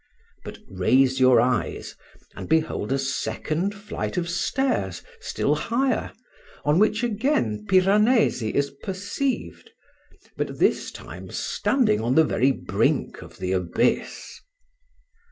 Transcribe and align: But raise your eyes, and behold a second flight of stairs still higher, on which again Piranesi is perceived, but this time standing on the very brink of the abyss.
But 0.43 0.57
raise 0.67 1.19
your 1.19 1.39
eyes, 1.39 1.93
and 2.35 2.49
behold 2.49 2.91
a 2.91 2.97
second 2.97 3.75
flight 3.75 4.17
of 4.17 4.27
stairs 4.31 5.03
still 5.19 5.53
higher, 5.53 6.11
on 6.65 6.79
which 6.79 7.03
again 7.03 7.67
Piranesi 7.69 8.49
is 8.55 8.71
perceived, 8.81 9.69
but 10.37 10.57
this 10.57 10.89
time 10.89 11.29
standing 11.29 12.01
on 12.01 12.15
the 12.15 12.23
very 12.23 12.51
brink 12.51 13.21
of 13.21 13.37
the 13.37 13.51
abyss. 13.51 14.41